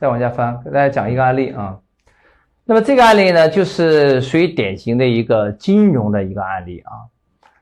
[0.00, 1.78] 再往下翻，给大家讲一个案例啊。
[2.64, 6.92] 那么这个案例呢，就是属于典型的一个金融的一个案例啊。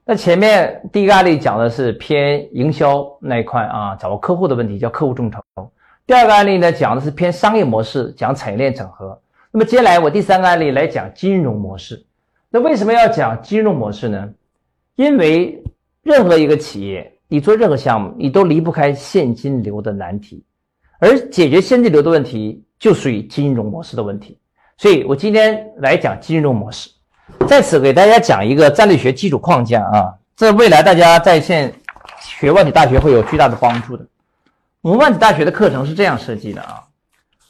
[0.05, 5.41] 那前面第一个案例讲的是偏营销那一块啊，找客户的问题叫客户众筹。
[6.07, 9.21] 第二个案例呢，讲的是偏商业模式，讲产业链整合。
[9.51, 12.05] 那么接下来我第三个案例来讲金融模式。
[12.51, 14.29] 那为什么要讲金融模式呢？
[14.97, 15.63] 因为
[16.03, 20.45] 任何一个企业，你做任何项目，你都离不开现金流的难题，
[21.03, 24.39] 而解决现金流的问题，就属于金融模式的问题。
[24.79, 26.89] 所以我今天来讲金融模式，
[27.49, 31.75] 在此给大家讲一个战略学基础框架啊，这未来大家在线
[32.21, 34.07] 学万体大学会有巨大的帮助的。
[34.81, 36.85] 我们万体大学的课程是这样设计的啊，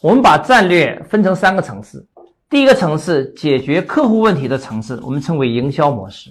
[0.00, 2.06] 我们把战略分成三个层次。
[2.48, 6.30] 第一个层次，解决客户问题的层次，我们称为营销模式。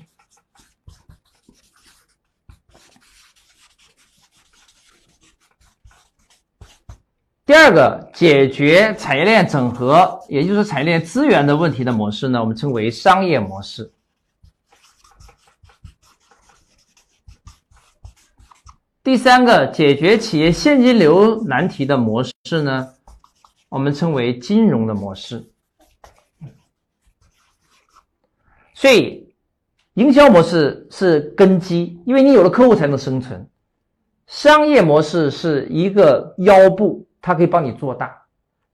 [7.51, 13.91] 第二个，解决产业链整合，也就是产业链资源的问题的模式呢，我们称为商业模式。
[19.03, 22.87] 第三个，解决企业现金流难题的模式呢，
[23.67, 25.51] 我们称为金融的模式。
[28.73, 29.35] 所以，
[29.95, 33.45] 营销模式是根基，因为你有了客户才能生存。
[34.25, 38.21] 商业模式是一个腰部，它可以帮你做大。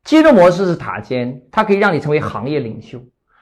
[0.03, 2.97] 金融模式是塔尖，它可以让你成为行业领袖。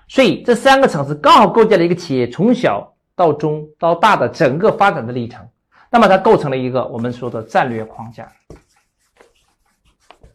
[0.08, 5.48] 所以，这三个层次刚好构建了一个企业从小到中到大的整个发展的历程。
[5.90, 8.28] 那么，它构成了一个我们说的战略框架。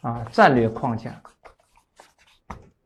[0.01, 1.15] 啊，战略框架。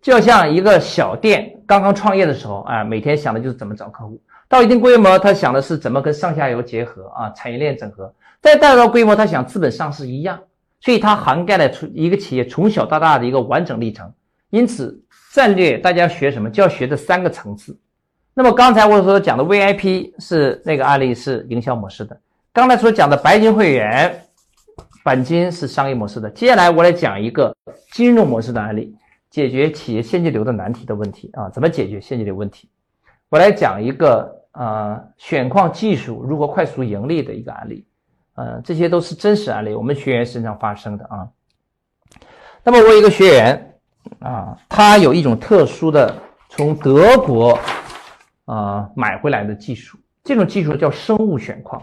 [0.02, 4.20] 就像一个小店刚刚创业的时候，啊，每天想的就是怎么找客户。
[4.48, 8.12] 到一定规模，他想的是怎么跟上下游结合啊，产业链整合。
[8.42, 10.38] 再大到规模，他想资本上市一样。
[10.84, 14.12] 所以它涵盖了从一个企业从小到大的一个完整历程。
[14.50, 17.74] 因此，战略大家学什么，就要学这三个层次。
[18.34, 22.20] 那么刚才我所讲的 VIP 是那个案例是营销模式的，
[22.53, 24.26] 刚才所讲的白金会员
[25.03, 26.28] 本金是商业模式的。
[26.31, 27.56] 接下来我来讲一个
[27.92, 28.94] 金融模式的案例。
[29.30, 32.69] 解决企业现金流的难题的问题啊，怎么解决现金流问题？
[33.28, 37.84] 我来讲一个呃选矿技术如何快速盈利的一个案例，
[38.34, 41.28] 呃，这些都是真实案例，我们学员身上发生的啊。
[42.62, 43.78] 那么我有一个学员
[44.21, 46.15] 啊，他有一种特殊的
[46.49, 47.59] 从德国
[48.47, 51.83] 啊买回来的技术，这种技术叫生物选矿。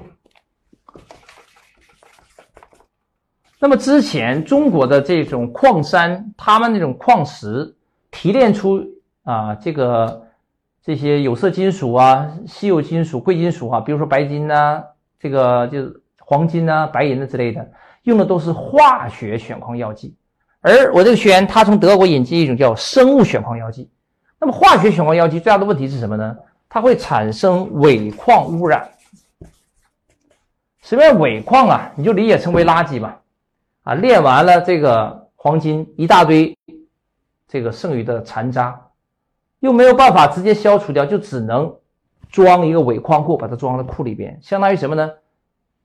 [3.59, 7.75] 那么之前中国的这种矿山，他们那种矿石
[8.09, 8.83] 提炼出
[9.23, 10.27] 啊，这个
[10.83, 14.83] 这些有色金属啊、稀有金属、贵金属啊，比如说白金呐，
[15.19, 16.00] 这个就
[16.31, 17.69] 黄金呐、白银的之类的，
[18.03, 20.15] 用的都是化学选矿药剂。
[20.61, 23.91] 而我这个学员他从德国引进一种叫生物选矿药剂。
[24.39, 26.37] 那么化学选矿药剂最大的问题是什么呢？
[26.69, 28.89] 它会产生尾矿污染。
[30.81, 31.91] 什么叫尾矿啊？
[31.97, 33.19] 你就理解成为垃圾吧。
[33.83, 36.57] 啊，炼完了这个黄金一大堆，
[37.49, 38.79] 这个剩余的残渣，
[39.59, 41.75] 又没有办法直接消除掉，就只能
[42.29, 45.11] 装一个尾矿库，把它装在库里边，相当于什么呢？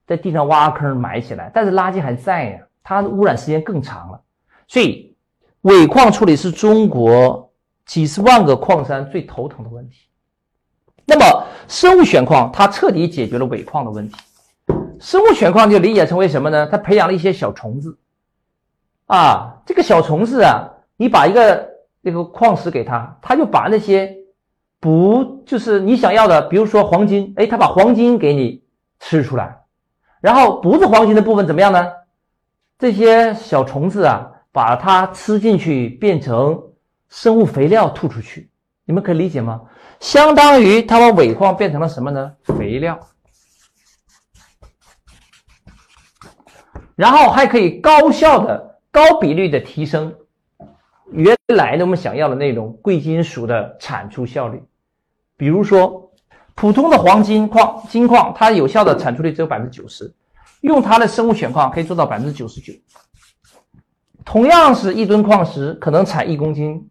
[0.07, 4.21] 在地上挖坑埋起来，但是垃圾还在呀，它污染时间更长了。
[4.67, 5.15] 所以，
[5.61, 7.51] 尾矿处理是中国
[7.85, 10.07] 几十万个矿山最头疼的问题。
[11.05, 14.15] 那么，生物选矿它彻底解决了尾矿的问题。
[14.99, 16.67] 生物选矿就理解成为什么呢？
[16.67, 17.97] 它培养了一些小虫子，
[19.05, 21.69] 啊，这个小虫子啊，你把一个
[22.01, 24.17] 那个矿石给它，它就把那些
[24.79, 28.63] 不就是你想要的，比如说黄金，哎，它把黄金给你
[28.99, 29.57] 吃出来，
[30.21, 31.91] 然后不是黄金的部分怎么样呢？
[32.79, 36.61] 这些小虫子啊，把它吃进去变成
[37.09, 38.49] 生物肥料吐出去，
[38.85, 39.61] 你们可以理解吗？
[39.99, 42.33] 相当于它把尾矿变成了什么呢？
[42.43, 42.99] 肥料。
[46.95, 50.15] 然后还可以高效的、高比率的提升
[51.11, 54.63] 原来的我们想要的那种贵金属的产出效率。
[55.35, 56.06] 比如说，
[56.57, 60.11] 普通的黄金矿、金矿，它有效的产出率只有百分之九十，
[60.61, 62.73] 用它的生物选矿可以做到百分之九十九。
[64.25, 66.89] 同样是一吨矿石，可能产一公斤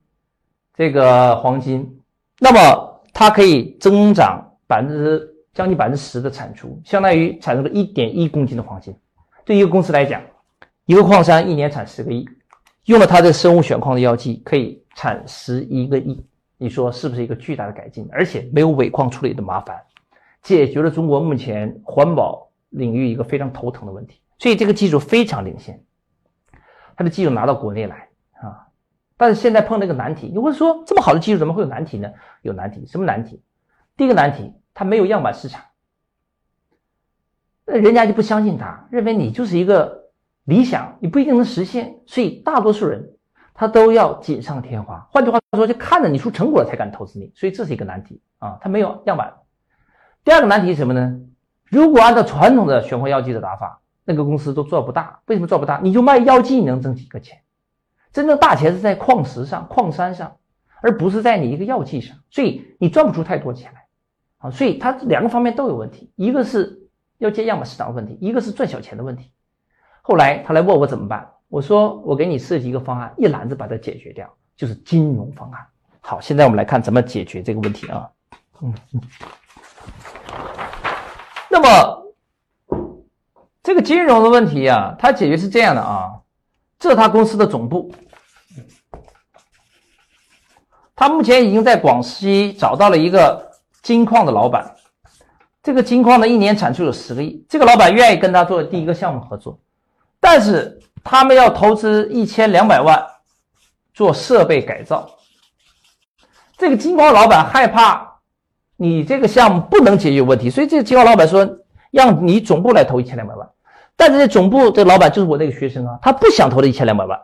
[0.76, 2.00] 这个黄金，
[2.38, 8.96] 那么它可以增长百分之将近百分之十的产出，相当于产出了一点一公斤的黄金。
[9.44, 10.22] 对一个公司来讲，
[10.84, 12.24] 一个矿山一年产十个亿，
[12.84, 16.24] 用了它的生物选矿的药剂，可以产十一个亿。
[16.58, 18.08] 你说是不是一个巨大的改进？
[18.11, 19.82] 而且没有尾矿处理的麻烦，
[20.43, 24.20] 解决了中国目前环保领域一个非常头疼的问题。
[24.38, 25.82] 所以这个技术非常领先，
[26.97, 28.08] 它的技术拿到国内来
[28.41, 28.69] 啊，
[29.17, 32.11] 但是现在碰到一个难题，你会说这么好的技术怎么会有难题呢？
[32.43, 33.43] 有难题，什么难题？
[33.97, 35.62] 第一个难题，它没有样板市场，
[37.64, 40.11] 那人家就不相信他，认为你就是一个
[40.44, 43.15] 理想，你不一定能实现，所以大多数人
[43.56, 45.08] 他都要锦上添花。
[45.11, 49.32] 换句话说，就看着你出成果了才敢投资你，所以这是一个难题啊，他没有样板。
[50.23, 51.20] 第二个难题是什么呢？
[51.64, 55.20] 如果按照传统的玄活药剂的打法，那个公司都做不大。
[55.26, 55.81] 为什么做不大？
[55.82, 57.41] 你就卖药剂，你能挣几个钱？
[58.12, 60.37] 真正大钱是在矿石上、矿山上，
[60.82, 63.87] 而不是在你一个药剂上，所以你赚不出太多钱来。
[64.38, 66.88] 啊，所以它两个方面都有问题，一个是
[67.19, 69.32] 要接样板市场的问题，一个是赚小钱的问题。
[70.03, 75.66] 后来他来问我怎么办，我说我给你设计一个方案，一揽子把它解决掉，就是金融方案。
[76.00, 78.08] 好，现在我们来看怎么解决这个问题啊。
[78.62, 79.00] 嗯嗯。
[81.50, 82.02] 那么
[83.62, 86.12] 这个金融的问题啊，它解决是这样的啊，
[86.78, 87.93] 这是他公司的总部，
[90.94, 93.44] 他目前已经在广西找到了一个。
[93.82, 94.75] 金矿的老板，
[95.62, 99.60] 这个金矿呢一年产出有十个亿，这个老板愿意跟他做第一个项目合作，
[100.19, 100.76] 但是
[101.08, 103.06] 他们要投资一千两百万
[103.94, 105.08] 做设备改造。
[106.58, 108.19] 这个金矿老板害怕
[108.76, 111.58] 你这个项目不能解决问题，所以这个金矿老板说
[111.91, 113.49] 让你总部来投一千两百万，
[113.97, 117.20] 但是这总部这老板就是我那个学生啊，他不想投这一千两百万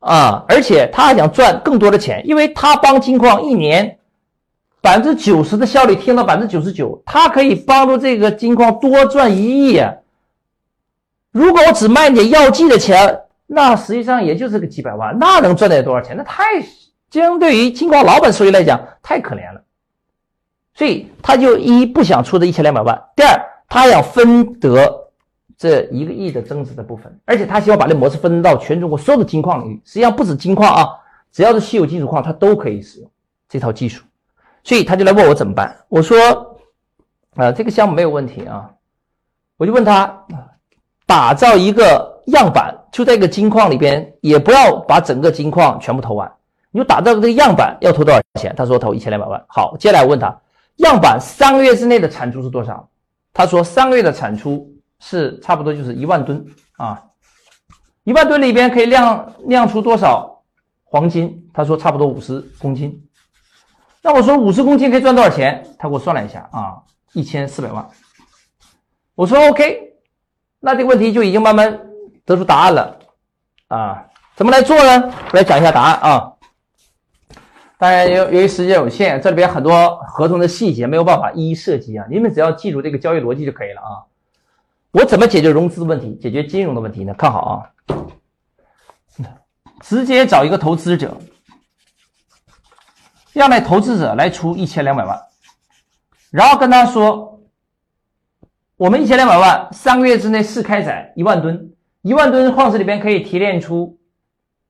[0.00, 3.94] 啊，而且他还想赚更多的钱，因为他帮金矿一年。
[4.80, 9.82] 百分之九十的效率，听到百分之九十九，他可以帮助这个金矿多赚一亿。
[11.38, 16.16] 如果我只卖点药剂的钱，那实际上也就是个几百万，那能赚点多少钱？
[16.16, 16.42] 那太
[17.12, 19.62] 相对于金矿老板收益来讲太可怜了。
[20.74, 25.08] 所以他就一不想出这一千两百万，第二他想分得
[25.56, 29.82] 这一个亿的增值的部分，而且他希望把这模式分到全中国所有的金矿领域。
[29.84, 30.88] 实际上不止金矿啊，
[31.30, 33.08] 只要是稀有金属矿，它都可以使用
[33.48, 34.04] 这套技术。
[34.64, 35.76] 所以他就来问我怎么办？
[35.88, 36.18] 我说，
[37.36, 38.70] 啊，这个项目没有问题啊。
[39.56, 40.24] 我就问他，
[41.08, 46.30] 打造一个样板，就在一个金矿里边，也不要把整个金矿全部投完，
[46.70, 48.54] 你就打造这个样板，要投多少钱？
[48.54, 49.42] 他说投一千两百万。
[49.48, 50.38] 好，接下来我问他，
[50.76, 52.86] 样板三个月之内的产出是多少？
[53.32, 54.70] 他说三个月的产出
[55.00, 56.44] 是差不多就是一万吨
[56.76, 57.02] 啊，
[58.04, 60.42] 一万吨里边可以酿酿出多少
[60.84, 61.42] 黄金？
[61.54, 63.02] 他说差不多五十公斤。
[64.02, 65.66] 那我说五十公斤可以赚多少钱？
[65.78, 66.76] 他给我算了一下啊，
[67.14, 67.88] 一千四百万。
[69.14, 69.87] 我说 OK，
[70.60, 71.80] 那这个问题就已经慢慢
[72.24, 72.98] 得出答案了
[73.68, 74.04] 啊。
[74.36, 75.12] 怎么来做呢？
[75.32, 76.32] 我来讲一下答案啊。
[77.76, 82.04] 当然，由由于时间有限，这里边很多合同的细节没有办法一一涉及啊。
[82.10, 84.02] 你们只要记住这个交易逻辑就可以了啊。
[84.90, 86.16] 我怎么解决融资问题？
[86.20, 87.14] 解决金融的问题呢？
[87.14, 87.70] 看好啊，
[89.80, 91.16] 直接找一个投资者。
[93.34, 95.16] 让那投资者来出一千两百万，
[96.32, 97.37] 然后跟他说
[98.78, 101.72] ：“我们一千两百万三个月之内试开采一万吨，
[102.02, 103.98] 一万吨矿石里边可以提炼出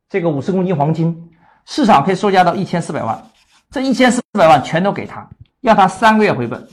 [0.08, 1.30] 这个五十公斤黄金，
[1.66, 3.30] 市场可以售价到一千四百万，
[3.70, 5.28] 这一千四百万全都给他，
[5.60, 6.66] 让他三个月回本。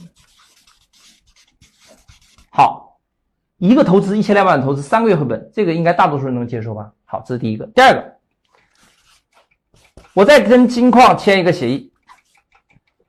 [2.48, 2.98] 好，
[3.58, 6.90] 一个投资一千两百万投资三个月回本，这个应该大多数人能接受吧？
[7.04, 7.66] 好，这是第一个。
[7.66, 8.16] 第二个。”
[10.14, 11.92] 我再跟金矿签一个协议，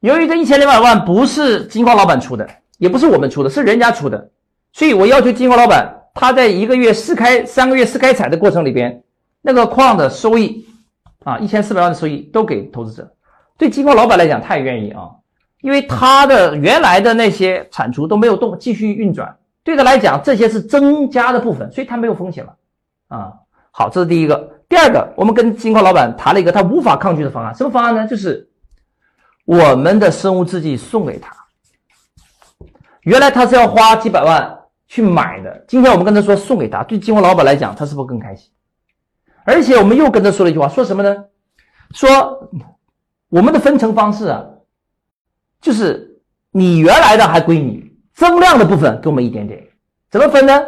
[0.02, 2.46] 由于这一千两百万不是金矿老板出的，
[2.78, 4.30] 也不是我们出的，是人家出的，
[4.72, 9.04] 所以我要求金矿老板他在一个月试开、三个月试开采的过程里边，
[9.42, 10.66] 那个矿的收益
[11.24, 13.12] 啊，一千四百万的收益都给投资者。
[13.58, 15.10] 对金矿老板来讲，他也愿意啊，
[15.62, 22.56] 因为他的原来的那些产出都没有动，继续运转，对他来讲这些是增加的部分，所以他没有风险了
[23.08, 23.34] 啊。
[23.72, 24.52] 好，这是第一个。
[24.68, 28.08] 第二个，我们跟金矿老板谈了一个他无法抗拒的方案，什么方案呢？
[28.08, 28.50] 就是
[29.46, 31.37] 我们的生物制剂送给他。
[33.08, 38.52] 原来他是要花几百万去买的，今天我们跟他说送给他，对金矿老板来讲，他是不是更开心？
[39.46, 41.16] 而且我们又跟他说了一句话，说什么呢？
[41.94, 42.50] 说
[43.30, 44.44] 我们的分成方式啊，
[45.62, 46.20] 就是
[46.52, 49.66] 你原来的还归你，增量的部分给我们一点点，
[50.12, 50.62] 怎么分呢？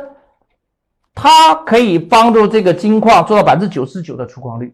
[1.14, 4.74] 它可以帮助这个金矿做到百分之九十九的出矿率，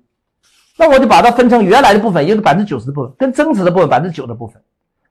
[0.77, 4.61] 那我就把它分成原来的部分，也就是百分之九十的部分，跟增值的部分百分之九的部分。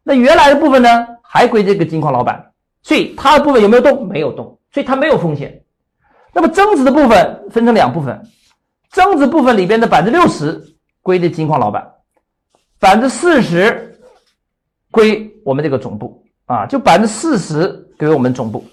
[0.04, 2.52] 那原来的部分呢，还归这个金矿老板，
[2.84, 4.06] 所以它的部分有没有动？
[4.06, 5.60] 没有动，所以它没有风险。
[6.32, 8.22] 那么增值的部分分成两部分，
[8.92, 10.62] 增值部分里边的百分之六十
[11.02, 11.84] 归这金矿老板，
[12.78, 13.98] 百分之四十
[14.92, 17.66] 归我们这个总部啊，就百分之四十
[17.98, 18.64] 归我们总部。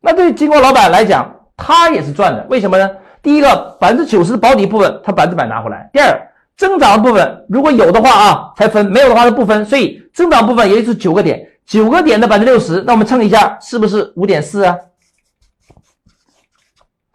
[0.00, 2.46] 那对于金矿老板来讲，他也是赚的。
[2.48, 2.88] 为什么呢？
[3.20, 9.64] 第一个百分之九十保底部分，他百分之百拿回来；第二，增长的部分如果有的话啊，才分；没有的话是不分。
[9.64, 14.76] 所以增长部分也就是九个点，九个点的百分之六十，那我们乘一下，是不是五点四啊？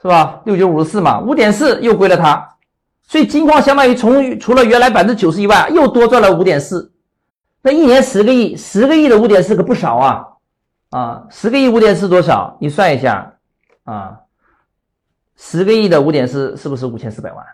[0.01, 0.41] 是吧？
[0.45, 2.55] 六九五十四嘛，五点四又归了它，
[3.03, 6.93] 所以金矿相当于从除了原来百分之九十以外，又多赚了五点四。
[7.61, 10.25] 那一年十个亿，十个亿的五点四可不少啊！
[10.91, 12.57] 啊，十个亿五点四多少？
[12.61, 13.33] 你算一下
[13.83, 14.19] 啊，
[15.35, 17.45] 十个亿的五点四是不是五千四百万？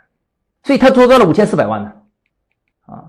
[0.66, 1.94] 所以他多赚了五千四百万呢
[2.88, 3.06] 啊。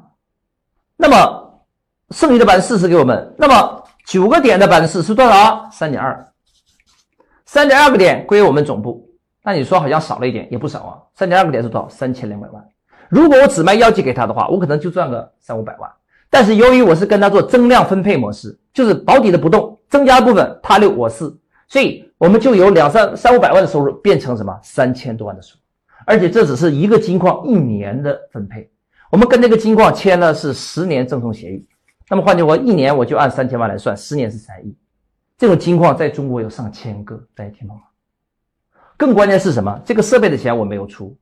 [0.96, 1.64] 那么
[2.10, 5.68] 剩余的百分之四十给我们，那么九个点的百分之四是多少？
[5.72, 6.32] 三点二，
[7.46, 9.10] 三点二个点归我们总部。
[9.42, 10.98] 那你说好像少了一点，也不少啊。
[11.14, 11.88] 三点二个点是多少？
[11.88, 12.64] 三千两百万。
[13.08, 15.90] 如果我只卖药剂给他的话，我可能就赚个三五百万。
[16.28, 21.34] 但是由于我是跟他做增量分配模式，就是保底的不动，增加部分他六我四，
[21.68, 25.60] 所以我们就有两三三五百万的收入变成什么三千多万的收入，
[26.06, 28.70] 而且这只是一个金矿一年的分配，
[29.10, 31.66] 我们跟这个金矿签了是十年赠送协议，
[32.08, 34.74] 那么换句话，一年我就按三千万来算，十年是三亿，
[35.36, 37.82] 这种金矿在中国有上千个，大家听懂吗？
[38.96, 39.78] 更关键是什么？
[39.84, 41.14] 这个设备的钱我没有出。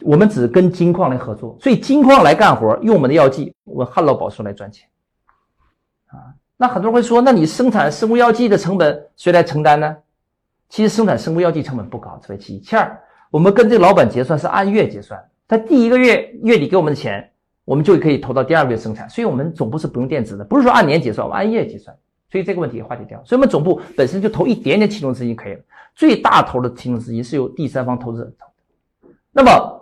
[0.00, 4.88] 我们只跟金矿来合作，所以金矿来干活，用我们的药剂，我们汉老宝说来赚钱，
[6.06, 9.96] 啊，那很多人会说，那你生产生物药剂的成本谁来承担呢？
[10.68, 12.60] 其实生产生物药剂成本不高，这为其一。
[12.60, 17.30] 其二，我们跟这个老板结算是按月结算，他第一个月月底给我们的钱，
[17.64, 21.96] 我们就可以投到第二个月生产，所以我们总部是不用垫资的，不是说按年结算，我按月结算，
[22.30, 23.22] 所以这个问题也化解掉。
[23.24, 25.60] 所以我们总部本身就投一点点启动资金可以了，
[25.94, 29.80] 最大头的启动资金是由第三方投资者投，那么。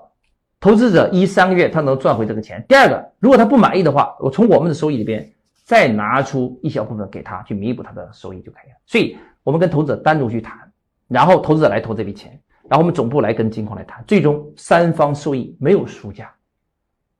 [0.65, 2.65] 投资者一三个月他能赚回这个钱。
[2.69, 5.29] 第二个，如果他不满意的话，我从我们的收益里边
[5.65, 8.77] 再拿出一小部分给他去弥补他的收益就可以了。
[8.87, 10.57] 所以，我们跟投资者单独去谈，
[11.13, 16.33] 然后投资者来投这笔钱，然后我们总部来跟金矿来谈，最终三方受益，没有输家。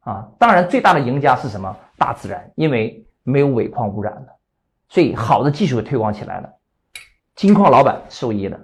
[0.01, 1.77] 啊，当然最大的赢家是什么？
[1.99, 4.27] 大自然，因为没有尾矿污染了，
[4.89, 6.51] 所以好的技术推广起来了，
[7.35, 8.61] 金矿老板受益了，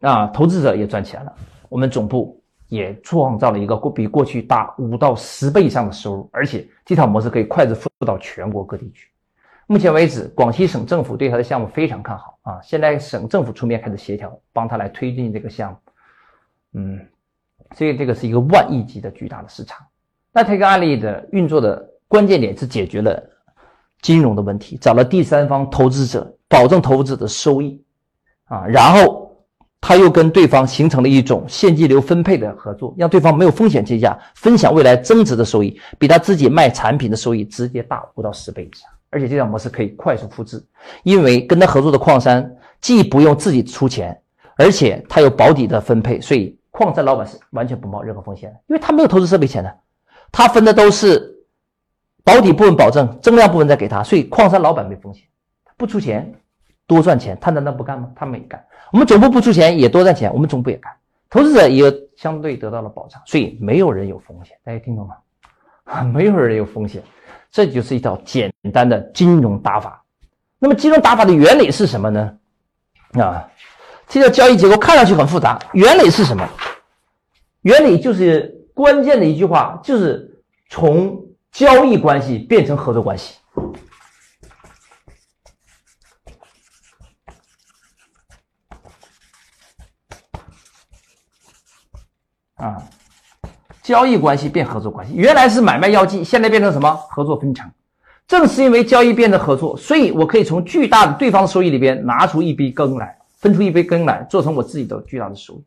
[0.00, 1.32] 啊，投资者也赚钱了，
[1.68, 2.40] 我们总部。
[2.68, 9.08] 也创造了一个过比过去大五到十倍以上的收入，而且这套模式可以快速复制到全国各地去。
[9.66, 12.60] 目前为止，广西省政府对他的项目非常看好啊！
[12.62, 15.78] 现在省政府出面开始协调，帮他来推进这个项目。
[16.74, 17.00] 嗯，
[17.74, 19.78] 所以这个是一个万亿级的巨大的市场。
[20.32, 23.22] 那这个案例的运作的关键点是解决了
[24.02, 27.82] 金融的问题，找了第三方投资者，保证投资者的收益
[28.44, 29.22] 啊，然后。
[29.86, 38.90] 他又跟对方形成了一种现金流分配的合作，让对方没有风险之下分享未来增值的收益，比他自己卖产品的收益直接大五到十倍以上。
[39.14, 40.62] 而且这种模式可以快速复制，
[41.04, 44.20] 因为跟他合作的矿山既不用自己出钱，
[44.56, 49.74] 而且他有保底的分配，所以矿山老板是完全不冒任何风险的，因为他没有投资设备钱的，
[50.32, 51.34] 他分的都是
[52.24, 55.22] 保底部分保证，增量部分再给他，所以矿山老板没风险，
[55.76, 56.34] 不出钱。
[56.86, 58.10] 多赚钱，他难道不干吗？
[58.14, 58.62] 他们也干。
[58.92, 60.92] 我们总部不出钱也多赚钱，我们总部也干。
[61.30, 64.54] 投资者也相对得到了保障，所以没有人有风险。
[64.62, 65.16] 大家听懂吗？
[66.12, 67.02] 没有人有风险，
[67.54, 70.04] 这就是一套简单的金融打法。
[70.58, 72.36] 那么金融打法的原理是什么呢？
[73.12, 73.48] 啊，
[74.08, 76.48] 这个交易结构看上去很复杂，原理是什么？
[77.62, 83.36] 原理就是关键的一句话，就是从交易关系变成合作关系。
[92.56, 92.82] 啊，
[93.84, 96.90] 交易关系变合作关系，原来是买卖药剂，现在变成什么？
[97.10, 97.70] 合作分成。
[98.26, 105.64] 正是因为交易变成合作，所以我可以从巨大的对方收益里边拿出一杯羹来，分出一杯羹来，做成我自己的巨大的收益。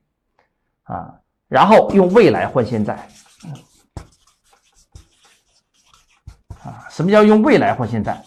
[0.86, 1.14] 啊，
[1.48, 2.96] 然后用未来换现在。
[6.64, 8.20] 啊，什么叫用未来换现在？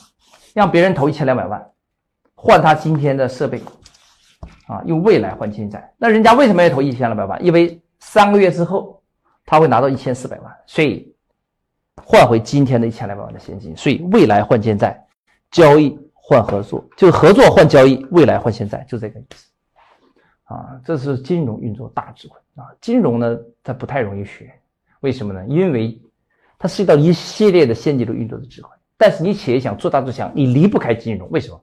[0.54, 1.60] 让别人投一千两百万，
[2.36, 3.60] 换他今天的设备。
[4.68, 5.92] 啊，用未来换现在。
[5.98, 7.44] 那人家为什么要投一千两百万？
[7.44, 8.99] 因为三个月之后，
[9.50, 11.12] 他会拿到一千四百万，所以
[11.96, 13.76] 换回今天的一千两百万的现金。
[13.76, 15.04] 所以未来换现在，
[15.50, 19.50] 交易换合作，就是合作换交易，未来换现在，就这个意思。
[20.44, 22.70] 啊，这是金融运作大智慧啊！
[22.80, 24.54] 金融呢，它不太容易学，
[25.00, 25.44] 为什么呢？
[25.48, 26.00] 因为
[26.56, 28.70] 它涉及到一系列的现金流运作的智慧。
[28.96, 31.28] 但是你企业想做大做强，你离不开金融。
[31.30, 31.60] 为什么？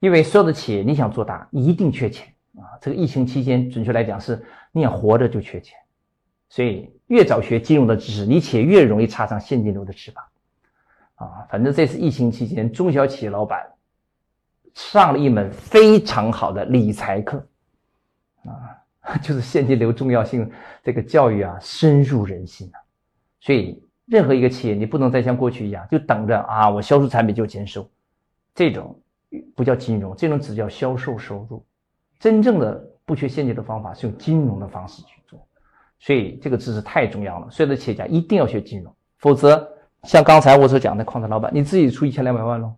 [0.00, 2.76] 因为所有的企业你想做大，一定缺钱啊！
[2.78, 4.44] 这个疫情期间，准确来讲是。
[4.74, 5.78] 你想活着就缺钱，
[6.52, 10.22] 所以越早学金融的知识，你且越容易插上现金流的翅膀。
[11.14, 13.66] 啊，反正这次疫情期间，中小企业老板
[14.74, 17.48] 上了一门非常好的理财课。
[18.44, 22.76] 啊， 就是现金流重要性这个教育啊深入人心啊。
[23.40, 27.88] 所以任何一个企业，你不能再像过去一样，就等着啊我销售产品就减收，
[28.54, 29.00] 这种
[29.56, 31.64] 不叫金融，这种只叫销售收入。
[32.18, 32.74] 真正的
[33.06, 35.42] 不缺现金的方法是用金融的方式去做。
[36.04, 39.68] 所以这个知识太重要了，所有的企业家一定要学金融，否则
[40.02, 42.74] 像刚才我所讲的矿产老板，你自己出一千两百万喽，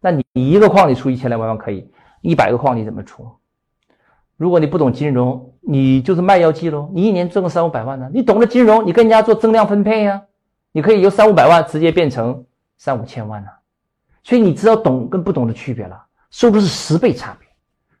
[0.00, 1.90] 那你一个矿你出一千两百万可以，
[2.22, 3.28] 一百个矿你怎么出？
[4.36, 8.08] 如果你不懂金融，你就是卖药剂喽，你一年挣个三五百万呢？
[8.14, 10.22] 你懂了金融，你跟人家做增量分配呀，
[10.70, 12.46] 你可以由三五百万直接变成
[12.78, 13.48] 三五千万呢。
[14.22, 16.00] 所以你知道懂跟不懂的区别了，
[16.30, 17.48] 收入是十倍差别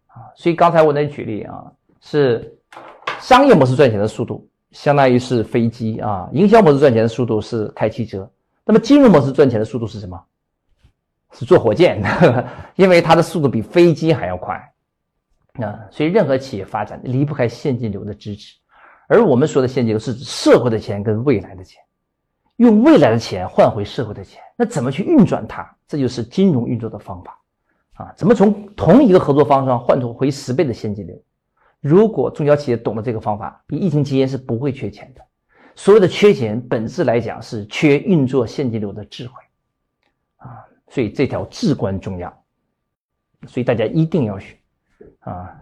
[0.06, 0.30] 啊。
[0.36, 1.64] 所以刚才我那举例啊，
[2.00, 2.56] 是
[3.18, 4.46] 商业模式赚钱的速度。
[4.72, 8.30] 相当于是飞机啊，营销模式赚钱的速度是开汽车，
[8.64, 10.20] 那么金融模式赚钱的速度是什么？
[11.32, 12.02] 是坐火箭，
[12.74, 14.56] 因为它的速度比飞机还要快
[15.54, 15.78] 啊。
[15.90, 18.56] 所以任何企业发展离不开现金流的支持，
[19.06, 21.80] 而我们说的现金流是指社会的钱跟未来的钱，
[22.56, 25.68] 用未来的钱换回社会的钱，那怎么去运转它？
[25.86, 27.40] 这就是金融运作的方法
[27.94, 28.12] 啊。
[28.16, 31.16] 怎么从同一个合作方上换出回十倍的现金流？
[31.80, 35.24] 如果中小企业懂得这个方法，你疫情期间是不会缺钱的。
[35.74, 39.34] 所有的缺钱，本质来讲是缺运作现金流的智慧
[40.36, 42.44] 啊，所以这条至关重要，
[43.46, 44.58] 所以大家一定要学
[45.20, 45.58] 啊。